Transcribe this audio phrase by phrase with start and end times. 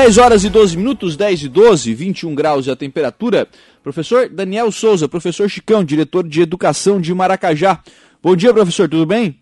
[0.00, 3.46] 10 horas e 12 minutos, 10 e 12, 21 graus a temperatura.
[3.82, 7.80] Professor Daniel Souza, professor Chicão, diretor de Educação de Maracajá.
[8.22, 9.38] Bom dia, professor, tudo bem?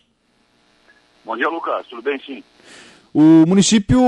[1.25, 2.43] Bom dia, Lucas, tudo bem sim.
[3.15, 4.01] O município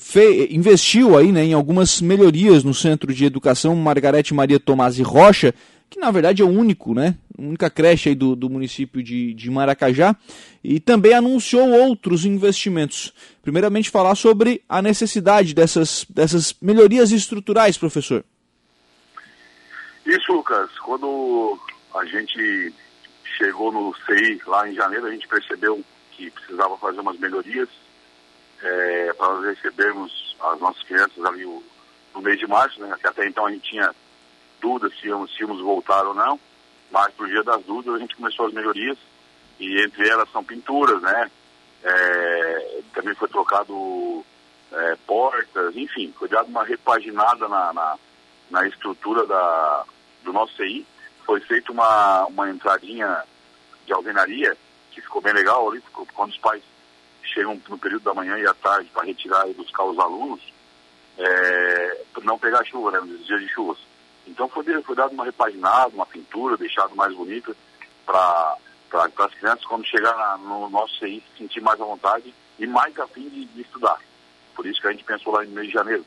[0.00, 5.04] fei, investiu aí, né, em algumas melhorias no Centro de Educação Margarete Maria Tomás e
[5.04, 5.54] Rocha,
[5.88, 7.14] que na verdade é o único, né?
[7.40, 10.14] Única creche do, do município de, de Maracajá,
[10.62, 13.12] e também anunciou outros investimentos.
[13.42, 18.24] Primeiramente, falar sobre a necessidade dessas, dessas melhorias estruturais, professor.
[20.04, 20.70] Isso, Lucas.
[20.80, 21.58] Quando
[21.94, 22.74] a gente
[23.38, 25.82] chegou no CI lá em janeiro, a gente percebeu
[26.12, 27.68] que precisava fazer umas melhorias
[28.62, 31.62] é, para recebermos as nossas crianças ali o,
[32.14, 32.94] no mês de março, né?
[33.02, 33.94] Até então a gente tinha
[34.60, 36.38] dúvidas se íamos voltar ou não,
[36.90, 38.98] mas por dia das dúvidas a gente começou as melhorias
[39.58, 41.30] e entre elas são pinturas, né?
[41.82, 44.24] É, também foi trocado
[44.72, 47.98] é, portas, enfim, foi dado uma repaginada na, na,
[48.50, 49.84] na, estrutura da,
[50.22, 50.86] do nosso CI.
[51.24, 53.22] Foi feita uma, uma entradinha
[53.86, 54.56] de alvenaria,
[54.90, 55.80] que ficou bem legal ali,
[56.14, 56.62] quando os pais
[57.22, 60.40] chegam no período da manhã e à tarde para retirar e buscar os alunos,
[61.18, 63.78] é, não pegar chuva, né, nos dias de chuvas.
[64.30, 67.54] Então foi, foi dado uma repaginada, uma pintura, deixado mais bonita
[68.06, 68.56] para
[68.94, 72.96] as crianças quando chegar na, no nosso CI se sentir mais à vontade e mais
[72.98, 73.98] a fim de, de, estudar.
[74.54, 76.06] Por isso que a gente pensou lá no mês de janeiro.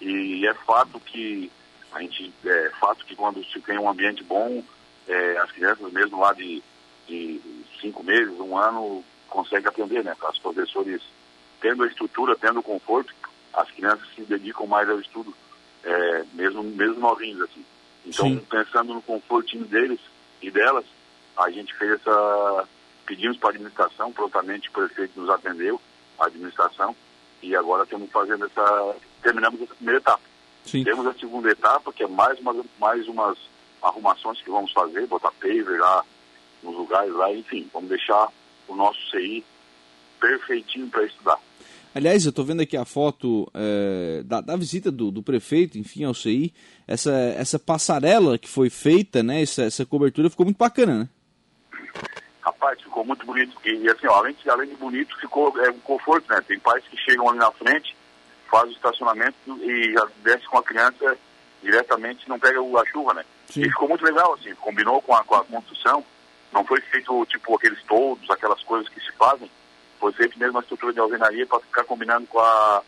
[0.00, 1.50] E é fato que
[1.92, 4.62] a gente é fato que quando se tem um ambiente bom,
[5.08, 6.62] é, as crianças mesmo lá de,
[7.08, 7.40] de
[7.80, 10.16] cinco meses, um ano, conseguem aprender, né?
[10.30, 11.02] Os professores
[11.60, 13.12] tendo a estrutura, tendo o conforto,
[13.52, 15.34] as crianças se dedicam mais ao estudo
[15.84, 17.64] é, mesmo, mesmo novinhos, assim.
[18.06, 18.38] Então, Sim.
[18.50, 20.00] pensando no confortinho deles
[20.42, 20.84] e delas,
[21.36, 22.68] a gente fez essa.
[23.06, 25.78] Pedimos para a administração, prontamente o prefeito nos atendeu,
[26.18, 26.96] a administração,
[27.42, 28.96] e agora estamos fazendo essa.
[29.22, 30.22] Terminamos essa primeira etapa.
[30.64, 30.84] Sim.
[30.84, 32.38] Temos a segunda etapa, que é mais,
[32.78, 33.38] mais umas
[33.82, 36.04] arrumações que vamos fazer, botar paver lá
[36.62, 38.28] nos lugares lá, enfim, vamos deixar
[38.66, 39.44] o nosso CI
[40.18, 41.38] perfeitinho para estudar.
[41.94, 46.02] Aliás, eu estou vendo aqui a foto é, da, da, visita do, do, prefeito, enfim,
[46.02, 46.52] ao CI.
[46.88, 49.40] Essa, essa passarela que foi feita, né?
[49.40, 51.08] Essa, essa cobertura ficou muito bacana, né?
[52.40, 53.56] Rapaz, ficou muito bonito.
[53.64, 56.40] E assim, ó, além, de, além de bonito, ficou é, um conforto, né?
[56.40, 57.96] Tem pais que chegam ali na frente,
[58.50, 61.16] fazem o estacionamento e já desce com a criança
[61.62, 63.24] diretamente, não pega a chuva, né?
[63.46, 63.62] Sim.
[63.62, 66.04] E ficou muito legal, assim, combinou com a, com a construção.
[66.52, 69.48] Não foi feito, tipo, aqueles toldos, aquelas coisas que se fazem
[70.04, 72.82] foi feito mesmo uma estrutura de alvenaria para ficar combinando com, a,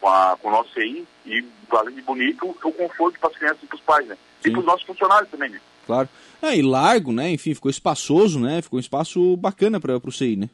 [0.00, 3.62] com, a, com o nosso CI e, além de bonito, o conforto para as crianças
[3.62, 4.16] e para os pais, né?
[4.42, 4.48] Sim.
[4.48, 5.60] E para os nossos funcionários também, né?
[5.86, 6.08] Claro.
[6.42, 7.30] É, e largo, né?
[7.30, 8.60] Enfim, ficou espaçoso, né?
[8.60, 10.50] Ficou um espaço bacana para o CI, né?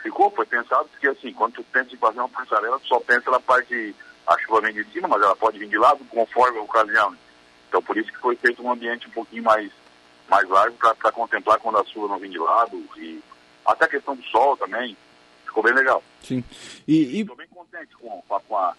[0.00, 3.32] Ficou, foi pensado porque assim, quando tu pensa em fazer uma passarela, tu só pensa
[3.32, 3.92] na parte,
[4.28, 7.10] a chuva vem de cima, mas ela pode vir de lado conforme a ocasião.
[7.10, 7.18] Né?
[7.68, 9.72] Então por isso que foi feito um ambiente um pouquinho mais,
[10.28, 13.20] mais largo para contemplar quando a chuva não vem de lado e
[13.66, 14.96] até a questão do sol também,
[15.44, 16.02] ficou bem legal.
[16.22, 16.44] Sim.
[16.86, 18.74] E, Estou bem contente com, com, a,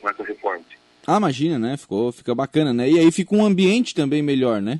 [0.00, 0.64] com essa reforma.
[1.06, 1.76] Ah, imagina, né?
[1.76, 2.88] Ficou, fica bacana, né?
[2.88, 4.78] E aí fica um ambiente também melhor, né?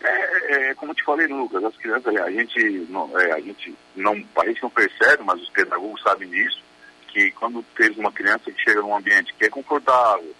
[0.00, 3.74] É, é, é como te falei, Lucas, as crianças, a gente, não, é, a gente
[3.96, 6.62] não, gente não percebe, mas os pedagogos sabem disso,
[7.08, 10.32] que quando tens uma criança que chega num ambiente que é confortável,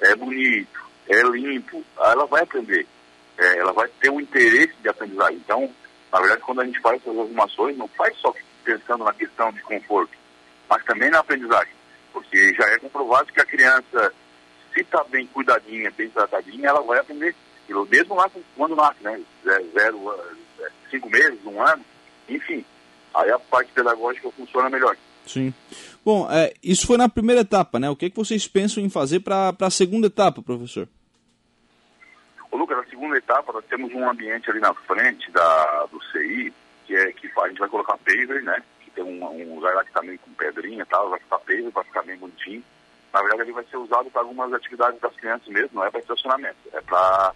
[0.00, 2.86] é bonito, é limpo, ela vai aprender.
[3.36, 5.36] É, ela vai ter um interesse de aprendizagem.
[5.38, 5.68] Então,
[6.12, 8.34] na verdade, quando a gente faz essas arrumações, não faz só
[8.64, 10.12] pensando na questão de conforto,
[10.68, 11.72] mas também na aprendizagem.
[12.12, 14.12] Porque já é comprovado que a criança,
[14.74, 19.20] se está bem cuidadinha, bem tratadinha, ela vai aprender aquilo, mesmo lá quando nasce, né?
[19.44, 20.12] Zero,
[20.60, 21.84] é, cinco meses, um ano,
[22.28, 22.64] enfim.
[23.14, 24.96] Aí a parte pedagógica funciona melhor.
[25.26, 25.54] Sim.
[26.04, 27.88] Bom, é, isso foi na primeira etapa, né?
[27.88, 30.88] O que, é que vocês pensam em fazer para a segunda etapa, professor?
[32.50, 36.52] Ô, Lucas, na segunda etapa nós temos um ambiente ali na frente da, do CI,
[36.86, 38.62] que é que a gente vai colocar paver, né?
[38.80, 41.38] Que tem um, um lugar lá que tá meio com pedrinha e tal, vai ficar
[41.38, 42.64] paver, vai ficar bem bonitinho.
[43.12, 46.00] Na verdade, ele vai ser usado para algumas atividades das crianças mesmo, não é para
[46.00, 47.34] estacionamento, é para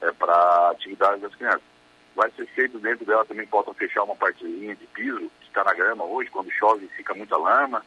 [0.00, 1.62] é para atividades das crianças.
[2.14, 5.72] Vai ser feito dentro dela também, possam fechar uma partezinha de piso, que está na
[5.72, 7.84] grama hoje, quando chove fica muita lama,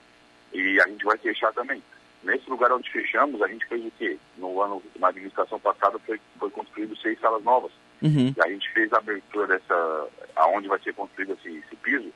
[0.53, 1.83] e a gente vai fechar também.
[2.25, 4.17] Nesse lugar onde fechamos, a gente fez o quê?
[4.35, 7.71] No ano, na administração passada, foi, foi construído seis salas novas.
[8.01, 8.33] Uhum.
[8.35, 12.11] E a gente fez a abertura dessa, aonde vai ser construído esse, esse piso,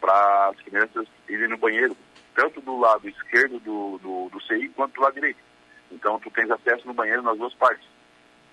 [0.00, 1.96] para as crianças irem no banheiro,
[2.34, 5.38] tanto do lado esquerdo do, do, do, CI quanto do lado direito.
[5.92, 7.86] Então, tu tens acesso no banheiro nas duas partes.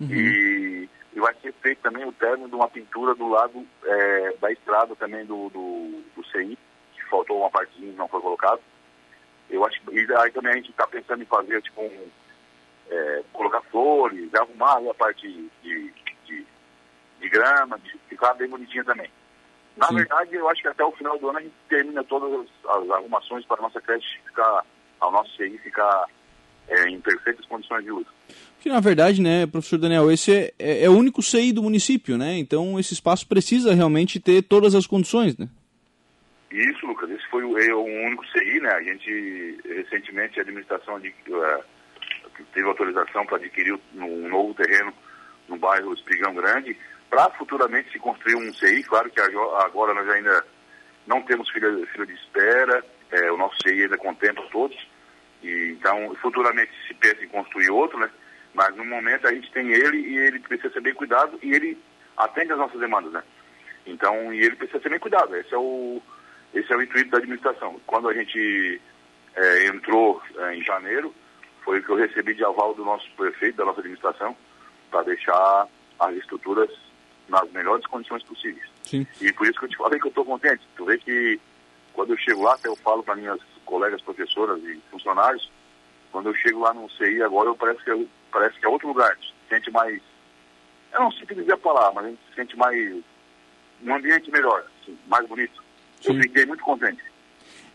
[0.00, 0.12] Uhum.
[0.12, 4.52] E, e vai ser feito também o término de uma pintura do lado é, da
[4.52, 6.56] estrada também do, do, do CI,
[6.94, 8.60] que faltou uma partezinha não foi colocado
[9.50, 12.08] Eu acho e aí também a gente está pensando em fazer tipo um
[12.90, 15.26] é, colocar flores, arrumar a parte
[15.62, 15.92] de,
[16.26, 16.46] de,
[17.20, 19.08] de, grama, de ficar bem bonitinha também.
[19.76, 19.96] Na Sim.
[19.96, 23.44] verdade, eu acho que até o final do ano a gente termina todas as, arrumações
[23.46, 24.64] para a nossa creche ficar,
[24.98, 26.06] ao nosso CI ficar
[26.68, 28.06] é, em perfeitas condições de uso.
[28.60, 32.18] Que na verdade, né, professor Daniel, esse é, é, é, o único CI do município,
[32.18, 32.36] né?
[32.38, 35.48] Então esse espaço precisa realmente ter todas as condições, né?
[37.30, 38.72] Foi o, é, o único CI, né?
[38.72, 41.64] A gente, recentemente, a administração de, uh,
[42.52, 44.92] teve autorização para adquirir um novo terreno
[45.48, 46.76] no bairro Espigão Grande,
[47.08, 48.82] para futuramente se construir um CI.
[48.84, 50.44] Claro que agora nós ainda
[51.06, 54.76] não temos fila, fila de espera, é, o nosso CI ainda contempla todos,
[55.42, 58.10] e, então futuramente se pensa em construir outro, né?
[58.54, 61.78] Mas no momento a gente tem ele e ele precisa ser bem cuidado e ele
[62.16, 63.22] atende às nossas demandas, né?
[63.86, 65.34] Então, e ele precisa ser bem cuidado.
[65.36, 66.02] Esse é o,
[66.54, 67.80] esse é o intuito da administração.
[67.86, 68.80] Quando a gente
[69.34, 71.14] é, entrou é, em janeiro,
[71.64, 74.36] foi o que eu recebi de aval do nosso prefeito, da nossa administração,
[74.90, 75.68] para deixar
[75.98, 76.70] as estruturas
[77.28, 78.66] nas melhores condições possíveis.
[78.82, 79.06] Sim.
[79.20, 80.66] E por isso que eu te falei que eu estou contente.
[80.76, 81.40] Tu vê que
[81.92, 85.50] quando eu chego lá, até eu falo para minhas colegas professoras e funcionários,
[86.10, 88.88] quando eu chego lá no CI agora, eu parece que, eu, parece que é outro
[88.88, 89.16] lugar.
[89.18, 90.00] Se sente mais.
[90.92, 93.02] Eu não sei que dizer a palavra, mas a gente se sente mais.
[93.82, 95.62] um ambiente melhor, assim, mais bonito.
[96.00, 96.16] Sim.
[96.16, 97.02] Eu fiquei muito contente.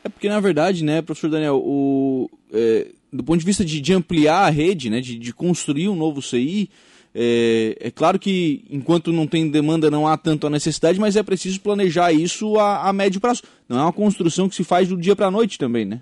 [0.04, 3.94] É porque, na verdade, né, professor Daniel, o, é, do ponto de vista de, de
[3.94, 6.70] ampliar a rede, né, de, de construir um novo CI,
[7.14, 11.24] é, é, claro que enquanto não tem demanda não há tanto a necessidade, mas é
[11.24, 13.42] preciso planejar isso a, a médio prazo.
[13.70, 16.02] Não é uma construção que se faz do dia para a noite também, né?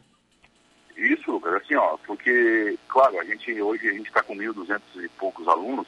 [0.98, 5.10] Isso, Lucas, assim, ó, porque, claro, a gente hoje a gente está com 1.200 e
[5.10, 5.88] poucos alunos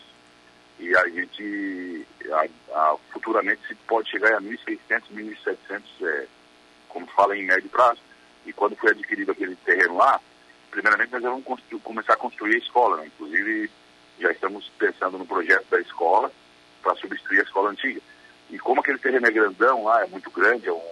[0.79, 6.27] e a gente a, a, futuramente se pode chegar a 1.600, 1.700, é,
[6.89, 7.99] como fala em médio prazo.
[8.45, 10.19] E quando foi adquirido aquele terreno lá,
[10.69, 11.43] primeiramente nós vamos
[11.83, 13.07] começar a construir a escola, né?
[13.07, 13.71] inclusive
[14.19, 16.31] já estamos pensando no projeto da escola
[16.81, 18.01] para substituir a escola antiga.
[18.49, 20.91] E como aquele terreno é grandão lá, é muito grande, é um,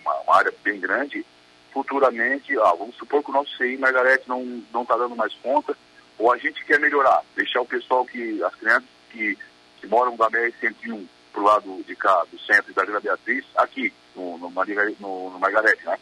[0.00, 1.24] uma, uma, área bem grande,
[1.72, 5.76] futuramente, ah, vamos supor que o nosso CI Margarete não está dando mais conta,
[6.18, 9.38] ou a gente quer melhorar, deixar o pessoal que, as crianças que,
[9.80, 13.92] que moram da BR-101 para o lado de cá, do centro da Vila Beatriz, aqui,
[14.14, 15.98] no, no, no, no Margarete, né?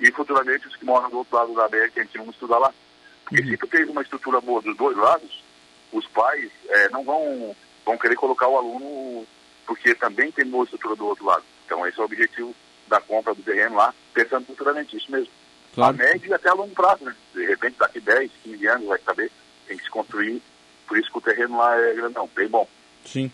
[0.00, 2.72] E futuramente os que moram do outro lado da BR-101 estudar lá.
[3.24, 3.48] Porque uhum.
[3.50, 5.42] se tu tens uma estrutura boa dos dois lados,
[5.92, 9.26] os pais é, não vão, vão querer colocar o aluno
[9.66, 11.44] porque também tem boa estrutura do outro lado.
[11.66, 12.54] Então esse é o objetivo
[12.88, 15.32] da compra do terreno lá, pensando futuramente, isso mesmo.
[15.74, 15.94] Claro.
[15.94, 17.14] A médio e até a longo prazo, né?
[17.34, 19.30] De repente daqui 10, 15 anos vai saber,
[19.66, 20.42] tem que se construir,
[20.88, 22.66] por isso que o terreno lá é grandão, bem bom.
[23.04, 23.30] Sim.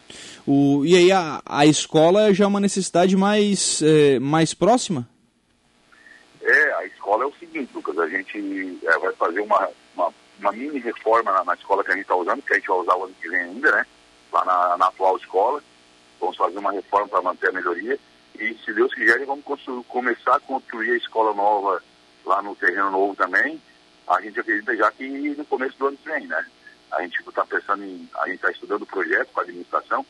[0.46, 5.08] O, e aí a, a escola já é uma necessidade mais, é, mais próxima?
[6.42, 10.52] É, a escola é o seguinte, Lucas, a gente é, vai fazer uma, uma uma
[10.52, 12.96] mini reforma na, na escola que a gente está usando, que a gente vai usar
[12.96, 13.86] o ano que vem ainda, né?
[14.32, 15.62] Lá na, na atual escola.
[16.20, 17.98] Vamos fazer uma reforma para manter a melhoria.
[18.38, 19.44] E, se Deus quiser, vamos
[19.88, 21.82] começar a construir a escola nova
[22.24, 23.60] lá no terreno novo também.
[24.08, 26.44] A gente acredita já que no começo do ano que vem, né?
[26.96, 28.08] A gente está pensando em.
[28.16, 30.06] A gente está estudando o projeto com a administração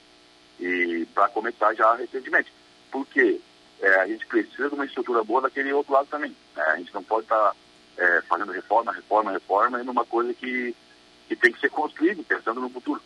[0.60, 2.52] e para começar já recentemente.
[2.90, 3.40] Por quê?
[3.80, 6.34] É, a gente precisa de uma estrutura boa daquele outro lado também.
[6.54, 6.62] Né?
[6.62, 7.36] A gente não pode estar.
[7.36, 7.56] Tá
[7.96, 10.74] é, fazendo reforma, reforma, reforma, e numa coisa que,
[11.28, 13.00] que tem que ser construída, pensando no futuro.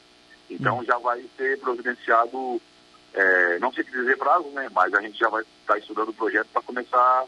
[0.51, 0.85] Então hum.
[0.85, 2.61] já vai ser providenciado,
[3.13, 6.15] é, não sei dizer prazo, né, mas a gente já vai estar tá estudando o
[6.15, 7.25] projeto para começar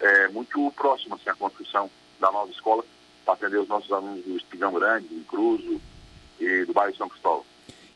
[0.00, 1.90] é, muito próximo assim, a construção
[2.20, 2.84] da nova escola,
[3.28, 5.78] para atender os nossos alunos do Espigão Grande, do Cruzo
[6.40, 7.44] e do bairro São Cristóvão.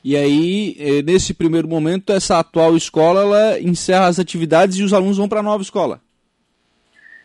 [0.05, 4.93] E aí, é, nesse primeiro momento, essa atual escola ela encerra as atividades e os
[4.93, 6.03] alunos vão para a nova escola.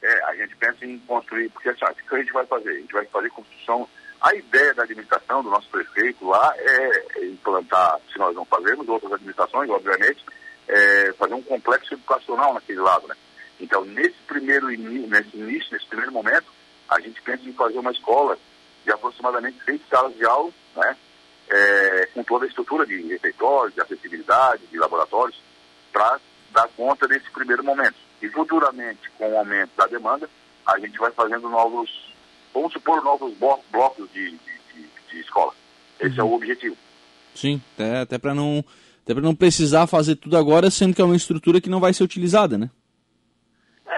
[0.02, 2.70] É, a gente pensa em construir, porque assim, o que a gente vai fazer?
[2.70, 3.90] A gente vai fazer construção.
[4.22, 9.12] A ideia da administração, do nosso prefeito lá, é implantar, se nós não fazermos, outras
[9.12, 10.24] administrações, obviamente,
[10.68, 13.16] é fazer um complexo educacional naquele lado, né?
[13.60, 16.46] Então, nesse primeiro nesse início, nesse primeiro momento,
[16.90, 18.38] a gente pensa em fazer uma escola
[18.84, 20.98] de aproximadamente seis salas de aula, né?
[21.50, 25.42] É, com toda a estrutura de refeitórios, de acessibilidade, de laboratórios,
[25.94, 26.20] para
[26.52, 27.96] dar conta desse primeiro momento.
[28.22, 30.30] E futuramente, com o aumento da demanda,
[30.66, 31.90] a gente vai fazendo novos,
[32.54, 33.34] vamos supor, novos
[33.72, 34.38] blocos de, de,
[34.74, 35.54] de, de escola.
[36.00, 36.20] Esse uhum.
[36.20, 36.36] é o uhum.
[36.36, 36.78] objetivo.
[37.34, 38.64] Sim, até, até para não,
[39.04, 42.04] até não precisar fazer tudo agora, sendo que é uma estrutura que não vai ser
[42.04, 42.70] utilizada, né?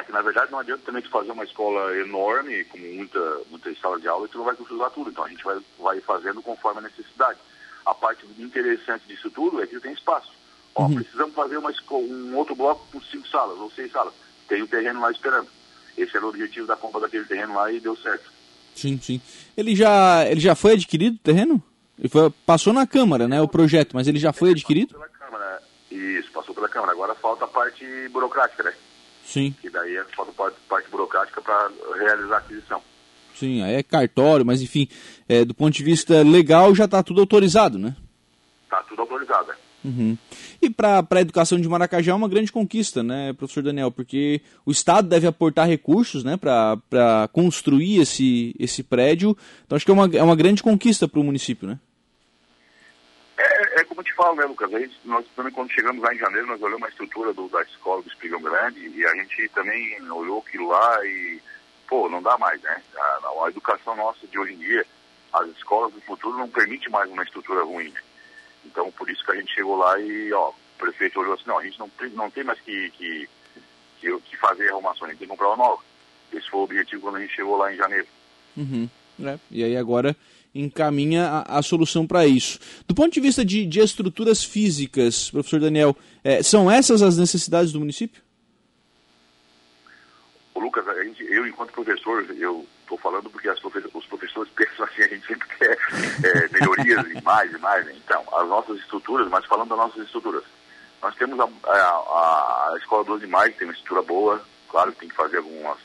[0.10, 4.08] Que na verdade não adianta também fazer uma escola enorme, com muita, muita sala de
[4.08, 5.12] aula, e tu não vai utilizar tudo.
[5.12, 7.38] Então a gente vai, vai fazendo conforme a necessidade.
[7.86, 10.32] A parte interessante disso tudo é que tem espaço.
[10.74, 10.96] Ó, uhum.
[10.96, 14.12] precisamos fazer uma, um outro bloco com cinco salas ou seis salas.
[14.48, 15.48] Tem o terreno lá esperando.
[15.96, 18.32] esse era o objetivo da compra daquele terreno lá e deu certo.
[18.74, 19.22] Sim, sim.
[19.56, 21.62] Ele já, ele já foi adquirido o terreno?
[22.00, 24.96] Ele foi, passou na Câmara, né, o projeto, mas ele já foi adquirido?
[24.96, 25.62] Passou pela Câmara,
[25.92, 26.94] isso, passou pela Câmara.
[26.94, 28.74] Agora falta a parte burocrática, né?
[29.30, 29.54] Sim.
[29.62, 31.70] Que daí é falta a parte, parte burocrática para
[32.00, 32.82] realizar a aquisição.
[33.36, 34.88] Sim, aí é cartório, mas enfim,
[35.28, 37.96] é, do ponto de vista legal já está tudo autorizado, né?
[38.64, 39.56] Está tudo autorizado, é.
[39.86, 40.18] Uhum.
[40.60, 43.92] E para a educação de Maracajá é uma grande conquista, né, professor Daniel?
[43.92, 49.38] Porque o Estado deve aportar recursos né, para construir esse, esse prédio.
[49.66, 51.80] Então acho que é uma, é uma grande conquista para o município, né?
[54.00, 54.74] Como eu te falo, né, Lucas?
[54.74, 57.62] A gente, nós também, quando chegamos lá em janeiro, nós olhamos a estrutura do, da
[57.64, 61.42] escola do Espigão Grande e a gente também olhou aquilo lá e,
[61.86, 62.82] pô, não dá mais, né?
[62.96, 64.86] A, a educação nossa de hoje em dia,
[65.34, 67.90] as escolas do futuro não permite mais uma estrutura ruim.
[67.90, 68.02] Né?
[68.66, 71.58] Então, por isso que a gente chegou lá e, ó, o prefeito olhou assim, não,
[71.58, 73.30] a gente não, não tem mais que, que,
[74.00, 75.84] que, que fazer arrumação, a gente tem que comprar uma nova.
[76.32, 78.08] Esse foi o objetivo quando a gente chegou lá em janeiro.
[78.56, 78.90] Uhum.
[79.26, 79.38] É.
[79.52, 80.16] E aí agora
[80.54, 82.60] encaminha a, a solução para isso.
[82.88, 87.72] Do ponto de vista de, de estruturas físicas, professor Daniel, é, são essas as necessidades
[87.72, 88.22] do município?
[90.54, 95.08] O Lucas, gente, eu enquanto professor, eu estou falando porque os professores pensam assim, a
[95.08, 95.78] gente sempre quer
[96.24, 97.86] é, melhorias e mais e mais.
[97.86, 97.96] Né?
[98.04, 100.44] Então, as nossas estruturas, mas falando das nossas estruturas,
[101.02, 104.92] nós temos a, a, a Escola 12 de Maio, que tem uma estrutura boa, claro
[104.92, 105.78] que tem que fazer algumas,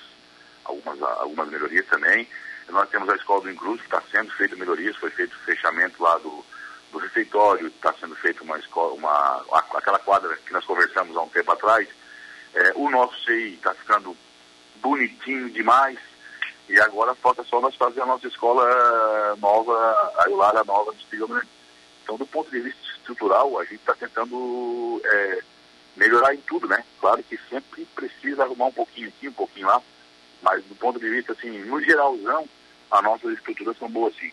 [0.65, 2.27] algumas, algumas melhorias também.
[2.69, 6.17] Nós temos a escola do Incluso, que está sendo feita melhorias, foi feito fechamento lá
[6.19, 6.45] do,
[6.91, 9.45] do refeitório, está sendo feita uma escola, uma,
[9.75, 11.89] aquela quadra que nós conversamos há um tempo atrás.
[12.55, 14.17] É, o nosso CI está ficando
[14.77, 15.99] bonitinho demais.
[16.69, 21.33] E agora falta só nós fazer a nossa escola nova, a Ilara nova do Espírito
[21.35, 21.43] né?
[22.03, 25.43] Então, do ponto de vista estrutural, a gente está tentando é,
[25.97, 26.85] melhorar em tudo, né?
[27.01, 29.83] Claro que sempre precisa arrumar um pouquinho aqui, um pouquinho lá,
[30.45, 32.47] mas do ponto de vista, assim, no geralzão,
[32.91, 34.31] as nossas estruturas são boas, sim.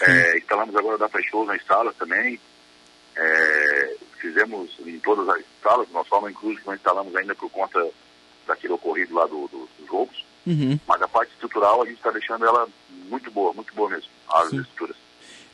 [0.00, 2.40] É, instalamos agora data show nas salas também.
[3.16, 7.84] É, fizemos em todas as salas, nós só inclusive não instalamos ainda por conta
[8.46, 10.24] daquele ocorrido lá do, do, dos roubos.
[10.46, 10.78] Uhum.
[10.86, 14.50] Mas a parte estrutural a gente está deixando ela muito boa, muito boa mesmo, as
[14.50, 14.60] sim.
[14.60, 14.96] estruturas.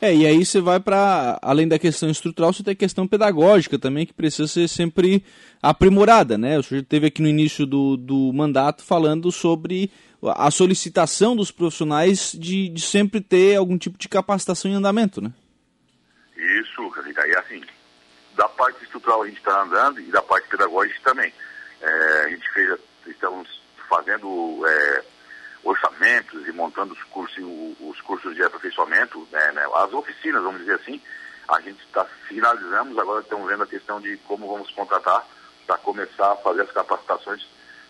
[0.01, 3.79] É, e aí você vai para, além da questão estrutural, você tem a questão pedagógica
[3.79, 5.23] também, que precisa ser sempre
[5.61, 6.59] aprimorada, né?
[6.59, 9.89] O senhor esteve aqui no início do, do mandato falando sobre
[10.21, 15.31] a solicitação dos profissionais de, de sempre ter algum tipo de capacitação em andamento, né?
[16.35, 16.91] Isso,
[17.27, 17.61] e assim,
[18.35, 21.33] da parte estrutural a gente está andando e da parte pedagógica também.
[21.81, 25.03] É, a gente fez, estamos fazendo é,
[25.65, 27.43] orçamentos e montando os cursos,
[27.79, 31.01] os cursos de aperfeiçoamento, né, né, as oficinas, vamos dizer assim,
[31.49, 35.25] a gente está finalizamos, agora estamos vendo a questão de como vamos contratar
[35.65, 37.45] para começar a fazer as capacitações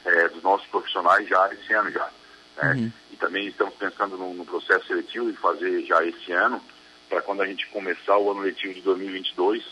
[0.06, 2.10] é, dos nossos profissionais já esse ano já.
[2.58, 2.74] Né?
[2.74, 2.92] Uhum.
[3.12, 6.62] E também estamos pensando no, no, processo seletivo de fazer já esse ano,
[7.10, 9.64] para quando a gente começar o ano letivo de 2022,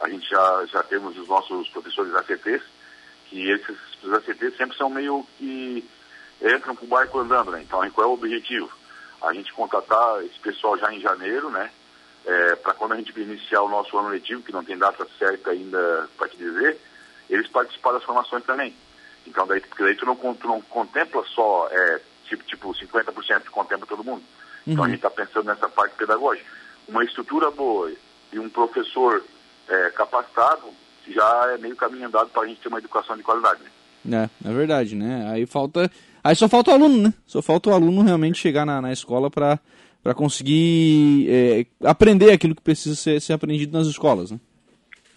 [0.00, 2.62] a gente já, já temos os nossos professores ACTs,
[3.28, 5.84] que esses os ACTs sempre são meio que
[6.42, 7.62] entram para o barco andando, né?
[7.62, 8.70] Então, qual é o objetivo?
[9.22, 11.70] A gente contratar esse pessoal já em janeiro, né?
[12.24, 15.50] É, para quando a gente iniciar o nosso ano letivo, que não tem data certa
[15.50, 16.78] ainda para te dizer,
[17.28, 18.74] eles participar das formações também.
[19.26, 23.50] Então, daí, porque daí tu não, tu não contempla só, é, tipo, tipo 50%, tu
[23.50, 24.22] contempla todo mundo.
[24.66, 24.72] Uhum.
[24.72, 26.48] Então, a gente está pensando nessa parte pedagógica.
[26.88, 27.92] Uma estrutura boa
[28.32, 29.22] e um professor
[29.68, 30.62] é, capacitado
[31.08, 33.60] já é meio caminho andado para a gente ter uma educação de qualidade.
[34.04, 34.30] Né?
[34.44, 35.30] É, é verdade, né?
[35.32, 35.90] Aí falta
[36.22, 37.14] Aí só falta o aluno, né?
[37.26, 39.58] Só falta o aluno realmente chegar na, na escola para
[40.02, 44.40] para conseguir é, aprender aquilo que precisa ser, ser aprendido nas escolas, né?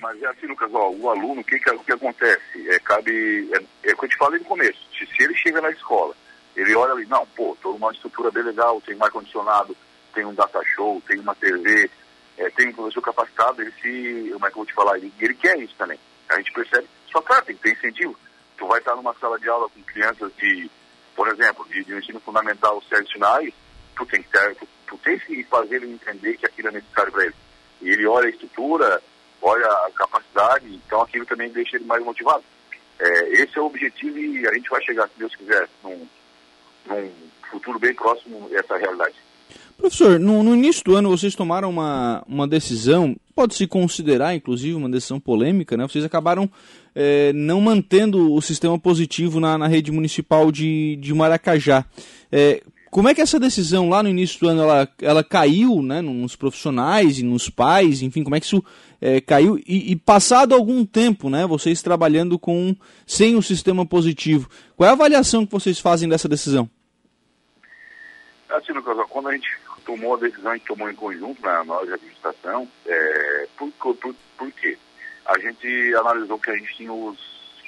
[0.01, 2.69] Mas é assim, Lucas, ó, o aluno, o que, que, que acontece?
[2.69, 5.61] É, cabe, é, é o que eu te falei no começo, se, se ele chega
[5.61, 6.13] na escola,
[6.55, 9.75] ele olha ali, não, pô, tô numa estrutura bem legal, tem um ar-condicionado,
[10.13, 11.89] tem um data show, tem uma TV,
[12.37, 15.13] é, tem um professor capacitado, ele se, como é que eu vou te falar, ele,
[15.19, 15.97] ele quer isso também.
[16.29, 18.17] A gente percebe, só claro, tem que ter incentivo.
[18.57, 20.69] Tu vai estar numa sala de aula com crianças de
[21.23, 23.53] por exemplo, de, de um ensino fundamental certos sinais,
[23.95, 27.13] tu tem que ter, tu, tu tem que fazer ele entender que aquilo é necessário
[27.13, 27.35] para ele.
[27.81, 29.01] E ele olha a estrutura,
[29.41, 32.43] olha a capacidade, então aquilo também deixa ele mais motivado.
[32.99, 36.05] É, esse é o objetivo e a gente vai chegar, se Deus quiser, num,
[36.87, 37.13] num
[37.49, 39.15] futuro bem próximo essa realidade.
[39.83, 44.89] Professor, no, no, início do ano vocês tomaram uma, uma decisão, pode-se considerar inclusive uma
[44.89, 45.85] decisão polêmica, né?
[45.85, 46.49] Vocês acabaram
[46.95, 51.83] é, não mantendo o sistema positivo na, na rede municipal de, de Maracajá.
[52.31, 55.99] É, como é que essa decisão lá no início do ano ela, ela caiu né,
[55.99, 58.63] nos profissionais e nos pais, enfim, como é que isso
[59.01, 59.57] é, caiu?
[59.67, 62.73] E, e, passado algum tempo, né, vocês trabalhando com
[63.05, 66.69] sem o sistema positivo, qual é a avaliação que vocês fazem dessa decisão?
[68.49, 71.91] Assim, Lucas, quando a gente tomou a decisão, a gente tomou em conjunto na nós,
[71.91, 74.77] administração, é, por, por, por quê?
[75.25, 77.17] A gente analisou que a gente tinha os,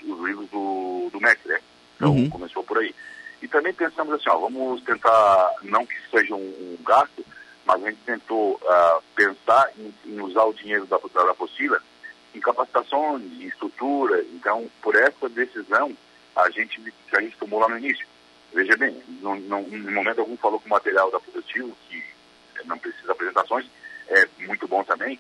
[0.03, 1.59] os livros do, do MEC, né?
[1.95, 2.29] Então uhum.
[2.29, 2.93] começou por aí.
[3.41, 7.25] E também pensamos assim, ó, vamos tentar, não que seja um, um gasto,
[7.65, 11.35] mas a gente tentou uh, pensar em, em, usar o dinheiro da, da, da
[12.33, 14.23] em capacitações, em estrutura.
[14.33, 15.95] Então, por essa decisão,
[16.35, 18.05] a gente, que a gente tomou lá no início.
[18.53, 22.03] Veja bem, não, não, em momento algum falou que o material da Positivo, que
[22.65, 23.65] não precisa apresentações,
[24.07, 25.19] é muito bom também.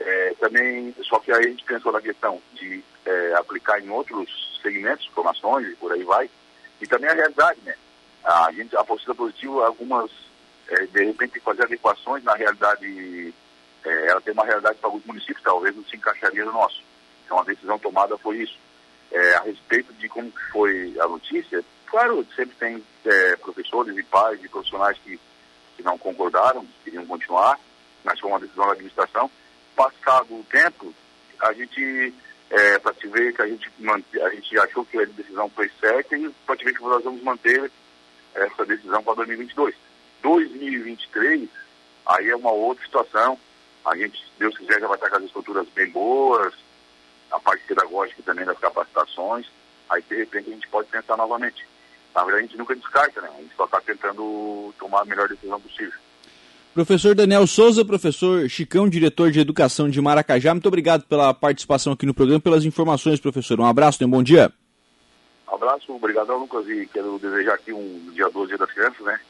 [0.00, 4.58] É, também, só que aí a gente pensou na questão de é, aplicar em outros
[4.60, 6.28] segmentos, formações e por aí vai,
[6.80, 7.74] e também a realidade, né?
[8.24, 10.10] A, gente, a postura positiva, algumas,
[10.68, 13.34] é, de repente, fazer adequações na realidade,
[13.84, 16.82] é, ela tem uma realidade para alguns municípios, talvez não se encaixaria no nosso.
[17.24, 18.58] Então a decisão tomada foi isso.
[19.10, 21.62] É, a respeito de como foi a notícia,
[21.92, 25.20] claro, sempre tem é, professores e pais e profissionais que,
[25.76, 27.60] que não concordaram, queriam continuar,
[28.02, 29.30] mas foi uma decisão da administração.
[29.76, 30.92] Passado o tempo,
[31.38, 32.14] a gente
[32.50, 33.70] é, para te ver que a gente,
[34.22, 37.22] a gente achou que a decisão foi certa e para te ver que nós vamos
[37.22, 37.70] manter
[38.34, 39.74] essa decisão para 2022.
[40.22, 41.46] 2023,
[42.06, 43.38] aí é uma outra situação.
[43.84, 46.54] A gente, se Deus quiser, já vai estar com as estruturas bem boas,
[47.30, 49.46] a parte pedagógica também das capacitações.
[49.90, 51.66] Aí, de repente, a gente pode pensar novamente.
[52.14, 53.28] Na verdade, a gente nunca descarta, né?
[53.36, 55.98] A gente só está tentando tomar a melhor decisão possível.
[56.74, 62.06] Professor Daniel Souza, professor Chicão, diretor de educação de Maracajá, muito obrigado pela participação aqui
[62.06, 63.60] no programa, pelas informações, professor.
[63.60, 64.50] Um abraço, um bom dia.
[65.50, 69.20] Um abraço, obrigado, Lucas, e quero desejar aqui um dia 12 dia das crianças, né?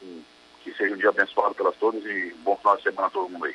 [0.62, 3.46] Que seja um dia abençoado pelas todas e bom final de semana a todo mundo
[3.46, 3.54] aí.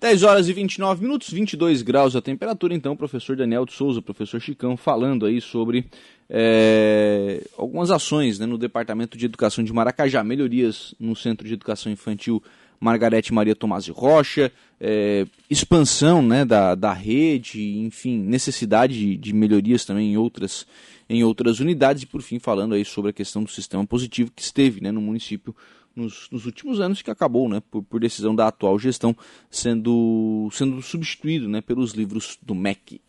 [0.00, 2.74] 10 horas e 29 minutos, 22 graus a temperatura.
[2.74, 5.86] Então, professor Daniel de Souza, professor Chicão, falando aí sobre
[6.28, 11.90] é, algumas ações né, no Departamento de Educação de Maracajá, melhorias no Centro de Educação
[11.90, 12.42] Infantil
[12.80, 19.86] Margarete Maria Tomás Rocha, é, expansão né, da, da rede, enfim, necessidade de, de, melhorias
[19.86, 20.66] também em outras,
[21.08, 24.42] em outras unidades, e por fim falando aí sobre a questão do sistema positivo que
[24.42, 25.56] esteve né, no município
[25.94, 29.16] nos, nos últimos anos que acabou, né, por, por decisão da atual gestão,
[29.50, 33.00] sendo, sendo substituído né, pelos livros do MEC.